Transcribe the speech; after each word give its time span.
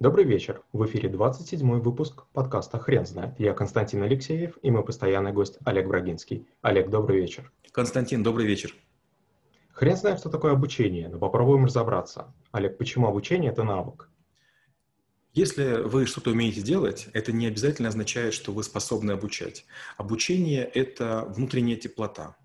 Добрый 0.00 0.24
вечер. 0.24 0.62
В 0.72 0.86
эфире 0.86 1.08
27 1.08 1.80
выпуск 1.80 2.22
подкаста 2.32 2.78
«Хрен 2.78 3.04
знает». 3.04 3.34
Я 3.40 3.52
Константин 3.52 4.00
Алексеев 4.04 4.56
и 4.62 4.70
мой 4.70 4.84
постоянный 4.84 5.32
гость 5.32 5.58
Олег 5.64 5.88
Брагинский. 5.88 6.46
Олег, 6.62 6.88
добрый 6.88 7.20
вечер. 7.20 7.50
Константин, 7.72 8.22
добрый 8.22 8.46
вечер. 8.46 8.76
Хрен 9.72 9.96
знает, 9.96 10.20
что 10.20 10.30
такое 10.30 10.52
обучение, 10.52 11.08
но 11.08 11.18
попробуем 11.18 11.64
разобраться. 11.64 12.32
Олег, 12.52 12.78
почему 12.78 13.08
обучение– 13.08 13.50
это 13.52 13.64
навык? 13.64 14.08
Если 15.32 15.82
вы 15.82 16.06
что-то 16.06 16.30
умеете 16.30 16.62
делать, 16.62 17.08
это 17.12 17.32
не 17.32 17.48
обязательно 17.48 17.88
означает, 17.88 18.34
что 18.34 18.52
вы 18.52 18.62
способны 18.62 19.10
обучать. 19.10 19.66
Обучение– 19.96 20.62
это 20.74 21.24
внутренняя 21.26 21.76
теплота, 21.76 22.36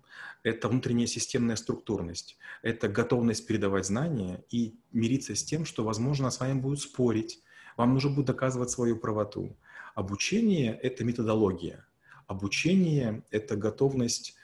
это 0.42 0.66
внутренняя 0.66 1.06
системная 1.06 1.54
структурность, 1.54 2.36
это 2.62 2.88
готовность 2.88 3.46
передавать 3.46 3.86
знания 3.86 4.44
и 4.50 4.74
мириться 4.90 5.36
с 5.36 5.44
тем, 5.44 5.64
что, 5.64 5.84
возможно, 5.84 6.30
с 6.30 6.40
вами 6.40 6.58
будут 6.58 6.80
спорить, 6.80 7.43
вам 7.76 7.94
нужно 7.94 8.10
будет 8.10 8.26
доказывать 8.26 8.70
свою 8.70 8.96
правоту. 8.96 9.56
Обучение– 9.94 10.78
это 10.82 11.04
методология. 11.04 11.86
Обучение– 12.26 13.22
это 13.30 13.56
готовность 13.56 14.34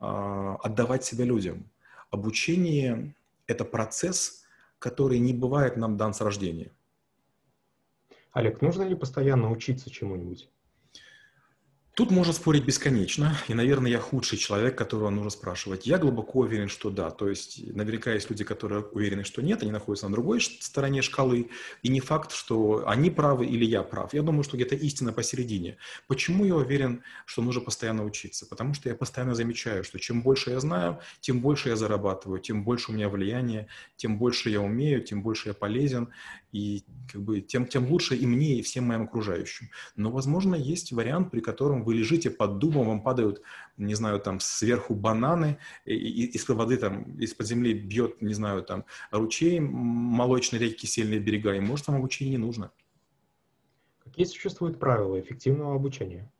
э, 0.00 0.04
отдавать 0.62 1.04
себя 1.04 1.24
людям. 1.24 1.70
Обучение– 2.10 3.14
это 3.46 3.64
процесс, 3.64 4.44
который 4.78 5.18
не 5.18 5.32
бывает 5.32 5.76
нам 5.76 5.96
дан 5.96 6.14
с 6.14 6.20
рождения. 6.20 6.70
Олег, 8.32 8.62
нужно 8.62 8.82
ли 8.82 8.94
постоянно 8.94 9.50
учиться 9.50 9.90
чему-нибудь? 9.90 10.48
Тут 11.98 12.12
можно 12.12 12.32
спорить 12.32 12.64
бесконечно, 12.64 13.36
и, 13.48 13.54
наверное, 13.54 13.90
я 13.90 13.98
худший 13.98 14.38
человек, 14.38 14.78
которого 14.78 15.10
нужно 15.10 15.30
спрашивать. 15.30 15.84
Я 15.84 15.98
глубоко 15.98 16.38
уверен, 16.38 16.68
что 16.68 16.90
да. 16.90 17.10
То 17.10 17.28
есть 17.28 17.60
наверняка 17.74 18.12
есть 18.12 18.30
люди, 18.30 18.44
которые 18.44 18.84
уверены, 18.84 19.24
что 19.24 19.42
нет, 19.42 19.62
они 19.62 19.72
находятся 19.72 20.06
на 20.06 20.12
другой 20.12 20.40
стороне 20.40 21.02
шкалы, 21.02 21.50
и 21.82 21.88
не 21.88 21.98
факт, 21.98 22.30
что 22.30 22.84
они 22.86 23.10
правы 23.10 23.46
или 23.46 23.64
я 23.64 23.82
прав. 23.82 24.14
Я 24.14 24.22
думаю, 24.22 24.44
что 24.44 24.56
где-то 24.56 24.76
истина 24.76 25.12
посередине. 25.12 25.76
Почему 26.06 26.44
я 26.44 26.54
уверен, 26.54 27.02
что 27.26 27.42
нужно 27.42 27.62
постоянно 27.62 28.04
учиться? 28.04 28.46
Потому 28.46 28.74
что 28.74 28.88
я 28.88 28.94
постоянно 28.94 29.34
замечаю, 29.34 29.82
что 29.82 29.98
чем 29.98 30.22
больше 30.22 30.50
я 30.50 30.60
знаю, 30.60 31.00
тем 31.18 31.40
больше 31.40 31.70
я 31.70 31.74
зарабатываю, 31.74 32.38
тем 32.38 32.62
больше 32.62 32.92
у 32.92 32.94
меня 32.94 33.08
влияние, 33.08 33.66
тем 33.96 34.18
больше 34.18 34.50
я 34.50 34.60
умею, 34.60 35.02
тем 35.02 35.24
больше 35.24 35.48
я 35.48 35.54
полезен, 35.54 36.10
и 36.52 36.84
как 37.12 37.22
бы 37.22 37.40
тем, 37.40 37.66
тем 37.66 37.90
лучше 37.90 38.14
и 38.14 38.24
мне, 38.24 38.60
и 38.60 38.62
всем 38.62 38.84
моим 38.84 39.02
окружающим. 39.02 39.70
Но, 39.96 40.12
возможно, 40.12 40.54
есть 40.54 40.92
вариант, 40.92 41.30
при 41.30 41.40
котором 41.40 41.84
вы 41.88 41.94
лежите 41.94 42.30
под 42.30 42.58
дубом, 42.58 42.86
вам 42.86 43.02
падают, 43.02 43.40
не 43.78 43.94
знаю, 43.94 44.20
там 44.20 44.40
сверху 44.40 44.94
бананы, 44.94 45.56
из-под 45.86 46.56
воды 46.56 46.76
там, 46.76 47.18
из-под 47.18 47.46
земли 47.46 47.72
бьет, 47.72 48.20
не 48.20 48.34
знаю, 48.34 48.62
там 48.62 48.84
ручей, 49.10 49.58
молочные 49.58 50.60
реки, 50.60 50.82
кисельные 50.82 51.18
берега, 51.18 51.54
и 51.54 51.60
может 51.60 51.86
вам 51.86 51.96
обучение 51.96 52.32
не 52.36 52.44
нужно. 52.46 52.70
Какие 54.04 54.26
существуют 54.26 54.78
правила 54.78 55.18
эффективного 55.18 55.74
обучения? 55.74 56.30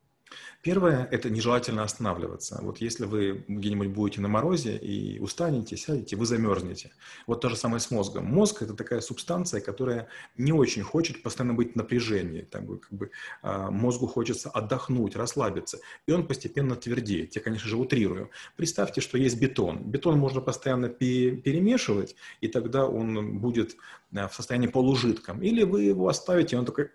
Первое– 0.62 1.08
это 1.12 1.30
нежелательно 1.30 1.84
останавливаться. 1.84 2.58
Вот 2.62 2.78
если 2.80 3.04
вы 3.04 3.44
где-нибудь 3.46 3.88
будете 3.88 4.20
на 4.20 4.28
морозе 4.28 4.76
и 4.76 5.20
устанете, 5.20 5.76
сядете, 5.76 6.16
вы 6.16 6.26
замерзнете. 6.26 6.90
Вот 7.26 7.40
то 7.40 7.48
же 7.48 7.56
самое 7.56 7.80
с 7.80 7.90
мозгом. 7.92 8.26
Мозг– 8.26 8.62
это 8.62 8.74
такая 8.74 9.00
субстанция, 9.00 9.60
которая 9.60 10.08
не 10.36 10.52
очень 10.52 10.82
хочет 10.82 11.22
постоянно 11.22 11.54
быть 11.54 11.74
в 11.74 11.76
напряжении. 11.76 12.42
Там, 12.42 12.78
как 12.78 12.92
бы, 12.92 13.10
а, 13.40 13.70
мозгу 13.70 14.08
хочется 14.08 14.50
отдохнуть, 14.50 15.14
расслабиться. 15.14 15.78
И 16.06 16.12
он 16.12 16.26
постепенно 16.26 16.74
твердеет. 16.74 17.36
Я, 17.36 17.40
конечно 17.40 17.68
же, 17.68 17.76
утрирую. 17.76 18.30
Представьте, 18.56 19.00
что 19.00 19.16
есть 19.16 19.40
бетон. 19.40 19.84
Бетон 19.84 20.18
можно 20.18 20.40
постоянно 20.40 20.88
перемешивать, 20.88 22.16
и 22.40 22.48
тогда 22.48 22.86
он 22.86 23.38
будет 23.38 23.76
а, 24.14 24.26
в 24.26 24.34
состоянии 24.34 24.66
полужидком. 24.68 25.40
Или 25.40 25.62
вы 25.62 25.84
его 25.84 26.08
оставите, 26.08 26.56
и 26.56 26.58
он 26.58 26.66
такой 26.66 26.90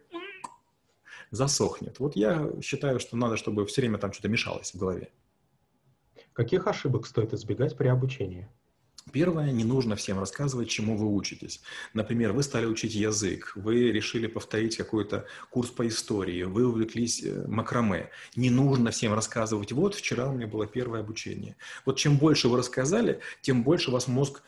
засохнет. 1.34 2.00
Вот 2.00 2.16
я 2.16 2.50
считаю, 2.62 3.00
что 3.00 3.18
надо, 3.18 3.38
чтобы 3.38 3.66
все 3.66 3.82
время 3.82 3.98
там 3.98 4.14
что-то 4.14 4.30
мешалось 4.30 4.72
в 4.72 4.78
голове. 4.78 5.10
Каких 6.32 6.68
ошибок 6.68 7.08
стоит 7.08 7.34
избегать 7.34 7.76
при 7.76 7.88
обучении? 7.88 8.48
Первое, 9.12 9.52
не 9.52 9.66
нужно 9.66 9.96
всем 9.96 10.20
рассказывать, 10.20 10.70
чему 10.70 10.96
вы 10.96 11.08
учитесь. 11.14 11.62
Например, 11.94 12.32
вы 12.32 12.42
стали 12.42 12.66
учить 12.66 12.96
язык, 12.96 13.52
вы 13.56 13.92
решили 13.92 14.28
повторить 14.28 14.78
какой-то 14.78 15.26
курс 15.50 15.72
по 15.72 15.86
истории, 15.88 16.44
вы 16.44 16.66
увлеклись 16.66 17.22
э, 17.22 17.46
макраме. 17.48 18.12
Не 18.36 18.50
нужно 18.50 18.92
всем 18.92 19.14
рассказывать, 19.14 19.72
вот 19.74 19.96
вчера 19.96 20.30
у 20.30 20.34
меня 20.34 20.48
было 20.48 20.68
первое 20.68 21.02
обучение. 21.02 21.58
Вот 21.86 21.98
чем 21.98 22.18
больше 22.18 22.48
вы 22.48 22.58
рассказали, 22.58 23.20
тем 23.42 23.64
больше 23.64 23.92
вас 23.92 24.08
мозг 24.08 24.42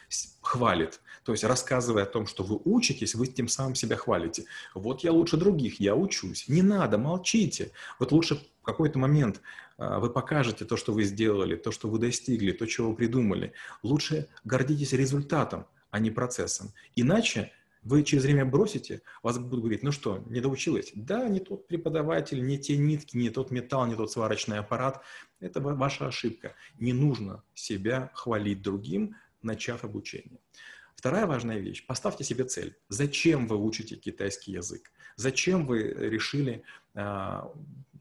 хвалит. 0.46 1.02
То 1.24 1.32
есть, 1.32 1.44
рассказывая 1.44 2.04
о 2.04 2.06
том, 2.06 2.28
что 2.28 2.44
вы 2.44 2.60
учитесь, 2.64 3.16
вы 3.16 3.28
тем 3.28 3.48
самым 3.48 3.76
себя 3.76 3.96
хвалите. 3.96 4.46
Вот 4.74 5.02
я 5.02 5.12
лучше 5.12 5.38
других, 5.38 5.80
я 5.80 5.96
учусь. 5.96 6.48
Не 6.48 6.62
надо, 6.62 6.98
молчите. 6.98 7.72
Вот 8.00 8.12
лучше 8.12 8.36
в 8.62 8.66
какой-то 8.66 9.00
момент 9.00 9.42
а, 9.78 10.00
вы 10.00 10.10
покажете 10.10 10.66
то, 10.66 10.78
что 10.78 10.94
вы 10.94 11.04
сделали, 11.04 11.56
то, 11.56 11.72
что 11.72 11.90
вы 11.90 12.00
достигли, 12.00 12.52
то, 12.52 12.66
чего 12.66 12.90
вы 12.90 12.96
придумали. 12.96 13.54
Лучше 13.84 14.28
гордитесь 14.44 14.94
результатом, 14.94 15.66
а 15.90 16.00
не 16.00 16.12
процессом. 16.12 16.72
Иначе 16.96 17.52
вы 17.86 18.04
через 18.04 18.24
время 18.24 18.46
бросите, 18.46 19.02
вас 19.22 19.38
будут 19.38 19.62
говорить, 19.62 19.84
ну 19.84 19.92
что, 19.92 20.24
не 20.28 20.42
доучилась? 20.42 20.92
Да, 20.96 21.28
не 21.28 21.40
тот 21.40 21.68
преподаватель, 21.68 22.44
не 22.46 22.58
те 22.58 22.78
нитки, 22.78 23.16
не 23.16 23.30
тот 23.30 23.52
металл, 23.52 23.86
не 23.86 23.96
тот 23.96 24.12
сварочный 24.12 24.58
аппарат. 24.58 25.04
Это 25.40 25.62
ваша 25.62 26.08
ошибка. 26.08 26.56
Не 26.80 26.94
нужно 26.94 27.44
себя 27.54 28.12
хвалить 28.16 28.64
другим, 28.64 29.16
начав 29.46 29.84
обучение. 29.84 30.40
Вторая 30.96 31.26
важная 31.28 31.60
вещь. 31.60 31.86
Поставьте 31.86 32.24
себе 32.24 32.46
цель. 32.46 32.76
Зачем 32.90 33.48
вы 33.48 33.58
учите 33.58 33.96
китайский 33.96 34.54
язык? 34.54 34.92
Зачем 35.16 35.66
вы 35.66 35.84
решили 35.84 36.64
э, 36.96 37.42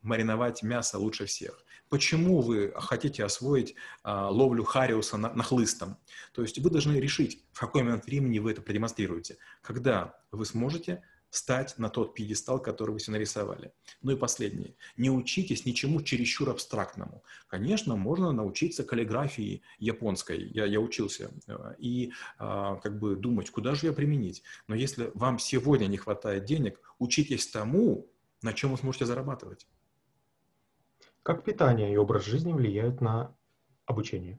мариновать 0.03 0.63
мясо 0.63 0.99
лучше 0.99 1.27
всех? 1.27 1.65
Почему 1.89 2.41
вы 2.41 2.73
хотите 2.77 3.25
освоить 3.25 3.75
э, 4.05 4.11
ловлю 4.11 4.65
хариуса 4.65 5.17
на, 5.17 5.33
нахлыстом? 5.35 5.99
То 6.33 6.43
есть 6.43 6.59
вы 6.59 6.71
должны 6.71 6.97
решить, 6.97 7.45
в 7.53 7.61
какой 7.61 7.83
момент 7.83 8.07
времени 8.07 8.39
вы 8.39 8.53
это 8.53 8.63
продемонстрируете. 8.63 9.37
Когда 9.61 10.19
вы 10.31 10.47
сможете 10.47 11.03
стать 11.35 11.79
на 11.79 11.91
тот 11.91 12.15
пьедестал, 12.15 12.61
который 12.61 12.93
вы 12.93 13.01
себе 13.01 13.15
нарисовали. 13.15 13.73
Ну 14.03 14.13
и 14.13 14.17
последнее. 14.17 14.77
Не 14.97 15.11
учитесь 15.11 15.67
ничему 15.67 16.01
чересчур 16.01 16.49
абстрактному. 16.49 17.25
Конечно, 17.49 17.97
можно 17.97 18.31
научиться 18.31 18.85
каллиграфии 18.85 19.63
японской. 19.79 20.49
Я, 20.49 20.65
я 20.65 20.81
учился. 20.81 21.33
Э, 21.49 21.75
и 21.79 22.13
а, 22.39 22.77
как 22.77 23.01
бы 23.01 23.17
думать, 23.17 23.51
куда 23.51 23.75
же 23.75 23.89
ее 23.89 23.93
применить. 23.93 24.45
Но 24.69 24.77
если 24.77 25.11
вам 25.15 25.41
сегодня 25.41 25.87
не 25.87 25.97
хватает 25.97 26.45
денег, 26.45 26.81
учитесь 27.01 27.49
тому, 27.49 28.09
на 28.43 28.53
чем 28.53 28.71
вы 28.71 28.79
сможете 28.79 29.07
зарабатывать. 29.07 29.67
Как 31.25 31.45
питание 31.45 31.93
и 31.93 31.97
образ 31.97 32.27
жизни 32.27 32.53
влияют 32.53 33.01
на 33.01 33.35
обучение? 33.87 34.39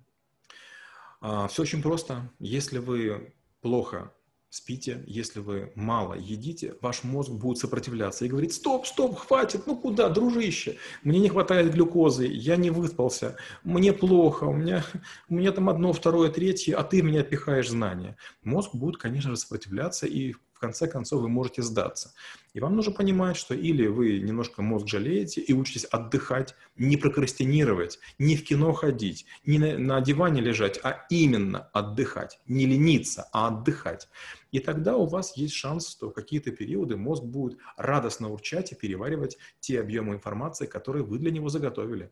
А, 1.19 1.49
все 1.49 1.63
очень 1.63 1.81
просто. 1.81 2.31
Если 2.39 2.77
вы 2.77 3.33
плохо 3.59 4.14
спите, 4.55 5.03
если 5.05 5.41
вы 5.41 5.73
мало 5.75 6.13
едите, 6.13 6.75
ваш 6.79 7.03
мозг 7.03 7.29
будет 7.29 7.57
сопротивляться 7.57 8.23
и 8.23 8.29
говорит, 8.29 8.53
стоп, 8.53 8.87
стоп, 8.87 9.17
хватит, 9.17 9.67
ну 9.67 9.75
куда, 9.75 10.07
дружище, 10.07 10.77
мне 11.03 11.19
не 11.19 11.27
хватает 11.27 11.73
глюкозы, 11.73 12.25
я 12.25 12.55
не 12.55 12.69
выспался, 12.69 13.35
мне 13.65 13.91
плохо, 13.91 14.45
у 14.45 14.53
меня, 14.53 14.85
у 15.27 15.35
меня 15.35 15.51
там 15.51 15.67
одно, 15.67 15.91
второе, 15.91 16.31
третье, 16.31 16.77
а 16.77 16.85
ты 16.85 17.01
меня 17.01 17.21
пихаешь 17.23 17.69
знания. 17.69 18.15
Мозг 18.43 18.73
будет, 18.73 18.95
конечно 18.95 19.31
же, 19.31 19.35
сопротивляться 19.37 20.07
и 20.07 20.31
в 20.31 20.39
конце 20.59 20.87
концов 20.87 21.21
вы 21.21 21.29
можете 21.29 21.61
сдаться. 21.61 22.13
И 22.53 22.59
вам 22.59 22.75
нужно 22.75 22.91
понимать, 22.91 23.37
что 23.37 23.53
или 23.53 23.87
вы 23.87 24.19
немножко 24.19 24.61
мозг 24.61 24.87
жалеете 24.87 25.41
и 25.41 25.53
учитесь 25.53 25.85
отдыхать, 25.85 26.55
не 26.75 26.97
прокрастинировать, 26.97 27.99
не 28.17 28.35
в 28.35 28.43
кино 28.43 28.73
ходить, 28.73 29.25
не 29.45 29.59
на, 29.59 29.77
на 29.77 30.01
диване 30.01 30.41
лежать, 30.41 30.79
а 30.83 31.05
именно 31.09 31.69
отдыхать. 31.73 32.39
Не 32.47 32.65
лениться, 32.65 33.27
а 33.31 33.47
отдыхать. 33.47 34.07
И 34.51 34.59
тогда 34.59 34.95
у 34.95 35.05
вас 35.05 35.35
есть 35.35 35.53
шанс, 35.53 35.89
что 35.89 36.09
в 36.09 36.13
какие-то 36.13 36.51
периоды 36.51 36.95
мозг 36.95 37.23
будет 37.23 37.59
радостно 37.75 38.31
урчать 38.31 38.71
и 38.71 38.75
переваривать 38.75 39.37
те 39.59 39.79
объемы 39.79 40.13
информации, 40.13 40.65
которые 40.65 41.03
вы 41.03 41.19
для 41.19 41.31
него 41.31 41.49
заготовили. 41.49 42.11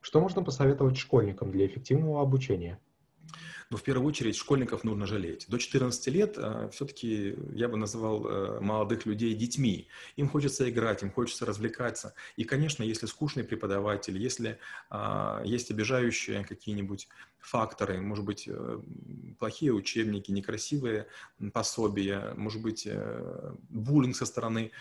Что 0.00 0.20
можно 0.20 0.42
посоветовать 0.42 0.96
школьникам 0.96 1.50
для 1.52 1.66
эффективного 1.66 2.22
обучения? 2.22 2.80
Но 3.70 3.76
в 3.76 3.84
первую 3.84 4.08
очередь 4.08 4.34
школьников 4.34 4.82
нужно 4.82 5.06
жалеть. 5.06 5.46
До 5.48 5.56
14 5.56 6.06
лет 6.08 6.34
э, 6.36 6.68
все-таки 6.72 7.36
я 7.54 7.68
бы 7.68 7.76
называл 7.76 8.26
э, 8.26 8.60
молодых 8.60 9.06
людей 9.06 9.32
детьми. 9.32 9.86
Им 10.16 10.28
хочется 10.28 10.68
играть, 10.68 11.04
им 11.04 11.12
хочется 11.12 11.46
развлекаться. 11.46 12.14
И, 12.36 12.42
конечно, 12.42 12.82
если 12.82 13.06
скучный 13.06 13.44
преподаватель, 13.44 14.18
если 14.18 14.58
э, 14.90 15.42
есть 15.44 15.70
обижающие 15.70 16.44
какие-нибудь 16.44 17.06
факторы, 17.38 18.00
может 18.00 18.24
быть, 18.24 18.48
э, 18.48 18.80
плохие 19.38 19.72
учебники, 19.72 20.32
некрасивые 20.32 21.06
пособия, 21.52 22.34
может 22.36 22.60
быть, 22.60 22.88
буллинг 23.68 24.16
со 24.16 24.26
стороны 24.26 24.72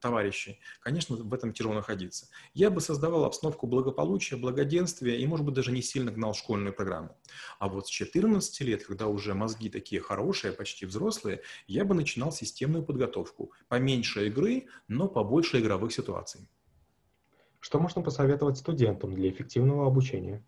товарищей, 0.00 0.60
конечно, 0.80 1.16
в 1.16 1.32
этом 1.32 1.54
тяжело 1.54 1.74
находиться. 1.74 2.28
Я 2.52 2.70
бы 2.70 2.80
создавал 2.82 3.24
обстановку 3.24 3.66
благополучия, 3.66 4.36
благоденствия 4.36 5.16
и, 5.16 5.26
может 5.26 5.46
быть, 5.46 5.54
даже 5.54 5.72
не 5.72 5.80
сильно 5.80 6.10
гнал 6.10 6.34
школьную 6.34 6.74
программу. 6.74 7.16
А 7.58 7.68
вот 7.68 7.86
с 7.86 7.90
14 7.90 8.60
лет, 8.62 8.84
когда 8.84 9.06
уже 9.06 9.34
мозги 9.34 9.68
такие 9.68 10.00
хорошие, 10.00 10.52
почти 10.52 10.86
взрослые, 10.86 11.42
я 11.66 11.84
бы 11.84 11.94
начинал 11.94 12.32
системную 12.32 12.84
подготовку. 12.84 13.52
Поменьше 13.68 14.26
игры, 14.26 14.66
но 14.88 15.08
побольше 15.08 15.60
игровых 15.60 15.92
ситуаций. 15.92 16.48
Что 17.60 17.78
можно 17.78 18.02
посоветовать 18.02 18.58
студентам 18.58 19.14
для 19.14 19.30
эффективного 19.30 19.86
обучения? 19.86 20.44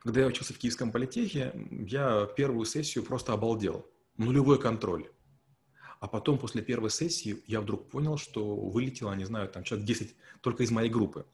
Когда 0.00 0.20
я 0.20 0.26
учился 0.26 0.54
в 0.54 0.58
Киевском 0.58 0.92
политехе, 0.92 1.52
я 1.70 2.26
первую 2.36 2.64
сессию 2.66 3.04
просто 3.04 3.32
обалдел. 3.32 3.86
Нулевой 4.16 4.60
контроль. 4.60 5.10
А 6.00 6.08
потом, 6.08 6.38
после 6.38 6.60
первой 6.62 6.90
сессии, 6.90 7.42
я 7.46 7.60
вдруг 7.60 7.88
понял, 7.88 8.18
что 8.18 8.56
вылетело, 8.56 9.14
не 9.14 9.24
знаю, 9.24 9.48
там 9.48 9.64
человек 9.64 9.86
10 9.86 10.14
только 10.42 10.62
из 10.62 10.70
моей 10.70 10.90
группы. 10.90 11.26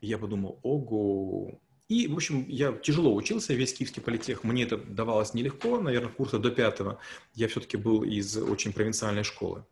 И 0.00 0.06
я 0.06 0.16
подумал, 0.18 0.58
ого, 0.62 1.60
и, 1.88 2.06
в 2.06 2.14
общем, 2.14 2.44
я 2.48 2.72
тяжело 2.72 3.14
учился, 3.14 3.54
весь 3.54 3.72
киевский 3.72 4.02
политех, 4.02 4.44
мне 4.44 4.64
это 4.64 4.76
давалось 4.76 5.32
нелегко, 5.32 5.80
наверное, 5.80 6.12
курса 6.12 6.38
до 6.38 6.50
пятого. 6.50 6.98
Я 7.34 7.48
все-таки 7.48 7.78
был 7.78 8.02
из 8.02 8.36
очень 8.36 8.74
провинциальной 8.74 9.24
школы. 9.24 9.64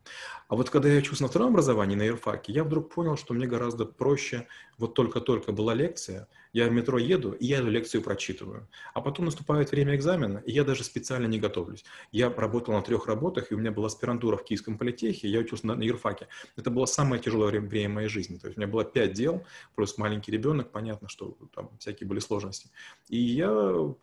А 0.49 0.55
вот 0.55 0.71
когда 0.71 0.89
я 0.89 0.99
учился 0.99 1.25
на 1.25 1.29
втором 1.29 1.49
образовании, 1.49 1.97
на 1.97 2.05
юрфаке, 2.05 2.53
я 2.53 2.65
вдруг 2.65 2.95
понял, 2.95 3.17
что 3.17 3.35
мне 3.35 3.47
гораздо 3.47 3.85
проще, 3.85 4.47
вот 4.79 4.95
только-только 4.95 5.53
была 5.53 5.75
лекция, 5.75 6.29
я 6.53 6.69
в 6.69 6.73
метро 6.73 6.99
еду, 6.99 7.33
и 7.33 7.47
я 7.47 7.59
эту 7.59 7.69
лекцию 7.69 8.03
прочитываю. 8.03 8.69
А 8.95 9.01
потом 9.01 9.25
наступает 9.25 9.71
время 9.71 9.97
экзамена, 9.97 10.39
и 10.39 10.53
я 10.53 10.65
даже 10.65 10.85
специально 10.85 11.27
не 11.27 11.39
готовлюсь. 11.39 11.85
Я 12.13 12.33
работал 12.33 12.75
на 12.75 12.83
трех 12.83 13.07
работах, 13.09 13.51
и 13.51 13.55
у 13.55 13.59
меня 13.59 13.73
была 13.73 13.89
аспирантура 13.89 14.37
в 14.37 14.45
Киевском 14.45 14.79
политехе, 14.79 15.29
я 15.29 15.41
учился 15.41 15.67
на, 15.67 15.75
на 15.75 15.83
юрфаке. 15.83 16.29
Это 16.57 16.71
было 16.71 16.87
самое 16.87 17.21
тяжелое 17.21 17.61
время, 17.61 17.95
моей 17.95 18.09
жизни. 18.09 18.39
То 18.39 18.47
есть 18.47 18.57
у 18.57 18.61
меня 18.61 18.71
было 18.71 18.85
пять 18.85 19.13
дел, 19.13 19.45
плюс 19.75 19.99
маленький 19.99 20.31
ребенок, 20.31 20.71
понятно, 20.71 21.09
что 21.09 21.37
там 21.55 21.71
всякие 21.79 22.06
были 22.07 22.21
сложности. 22.21 22.71
И 23.09 23.19
я 23.19 23.49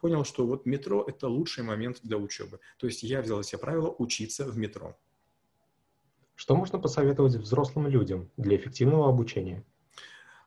понял, 0.01 0.23
что 0.23 0.45
вот 0.45 0.65
метро– 0.65 1.03
это 1.07 1.27
лучший 1.27 1.63
момент 1.63 1.99
для 2.03 2.17
учебы. 2.17 2.59
То 2.77 2.87
есть 2.87 3.03
я 3.03 3.21
взял 3.21 3.41
себе 3.43 3.59
правило 3.59 3.95
учиться 3.97 4.45
в 4.45 4.57
метро. 4.57 4.97
Что 6.35 6.55
можно 6.55 6.79
посоветовать 6.79 7.35
взрослым 7.35 7.87
людям 7.87 8.29
для 8.37 8.57
эффективного 8.57 9.09
обучения? 9.09 9.63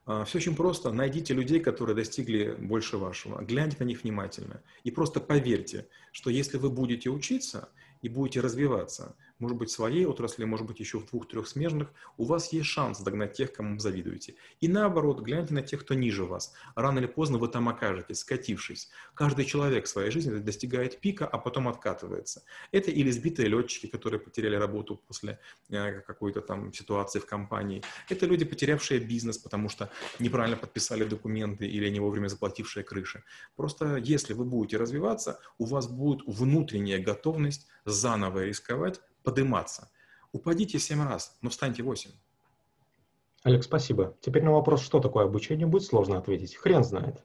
А, 0.05 0.25
Все 0.25 0.39
очень 0.39 0.57
просто. 0.57 0.93
Найдите 0.93 1.35
людей, 1.35 1.61
которые 1.61 1.97
достигли 1.97 2.55
больше 2.59 2.97
вашего. 2.97 3.43
Гляньте 3.43 3.77
на 3.81 3.85
них 3.85 4.03
внимательно. 4.03 4.63
И 4.85 4.91
просто 4.91 5.21
поверьте, 5.21 5.89
что 6.13 6.31
если 6.31 6.59
вы 6.59 6.71
будете 6.71 7.11
учиться 7.11 7.69
и 8.03 8.09
будете 8.09 8.41
развиваться, 8.41 9.17
может 9.39 9.59
быть, 9.59 9.69
в 9.69 9.73
своей 9.73 10.07
отрасли, 10.07 10.45
может 10.45 10.67
быть, 10.67 10.81
еще 10.81 10.99
в 10.99 11.07
двух-трех 11.11 11.47
смежных, 11.47 11.93
у 12.17 12.25
вас 12.25 12.53
есть 12.53 12.67
шанс 12.67 13.01
догнать 13.01 13.35
тех, 13.35 13.53
кому 13.53 13.79
завидуете. 13.79 14.35
И 14.61 14.69
наоборот, 14.69 15.21
гляньте 15.21 15.53
на 15.53 15.63
тех, 15.63 15.83
кто 15.83 15.95
ниже 15.95 16.25
вас. 16.25 16.55
Рано 16.75 17.01
или 17.01 17.07
поздно 17.07 17.37
вы 17.37 17.49
там 17.49 17.69
окажетесь, 17.69 18.21
скатившись. 18.21 18.89
Каждый 19.15 19.45
человек 19.45 19.85
в 19.85 19.89
своей 19.89 20.11
жизни 20.11 20.39
достигает 20.39 21.01
пика, 21.01 21.27
а 21.27 21.39
потом 21.39 21.69
откатывается. 21.69 22.43
Это 22.73 22.91
или 22.91 23.11
сбитые 23.11 23.49
летчики, 23.49 23.87
которые 23.87 24.21
потеряли 24.21 24.57
работу 24.57 24.97
после 24.97 25.39
э, 25.69 26.01
какой-то 26.01 26.41
там 26.41 26.73
ситуации 26.73 27.19
в 27.19 27.27
компании. 27.27 27.83
Это 28.09 28.25
люди, 28.25 28.47
потерявшие 28.47 29.01
бизнес, 29.01 29.37
потому 29.37 29.69
что 29.69 29.91
неправильно 30.19 30.57
подписали 30.57 31.05
документы 31.05 31.67
или 31.67 31.91
не 31.91 32.01
вовремя 32.01 32.29
заплатившие 32.29 32.85
крыши. 32.85 33.23
Просто 33.55 33.97
если 33.97 34.33
вы 34.33 34.47
будете 34.47 34.79
развиваться, 34.79 35.41
у 35.59 35.67
вас 35.67 35.89
будет 35.89 36.23
внутренняя 36.27 36.99
готовность 36.99 37.67
заново 37.87 38.45
рисковать, 38.45 39.01
подниматься. 39.23 39.91
Упадите 40.33 40.79
семь 40.79 41.03
раз, 41.03 41.39
но 41.41 41.49
встаньте 41.49 41.83
восемь. 41.83 42.11
Олег, 43.43 43.63
спасибо. 43.63 44.17
Теперь 44.21 44.43
на 44.43 44.53
вопрос, 44.53 44.83
что 44.83 45.01
такое 45.01 45.25
обучение, 45.25 45.67
будет 45.67 45.85
сложно 45.85 46.19
ответить. 46.19 46.57
Хрен 46.57 46.85
знает. 46.85 47.25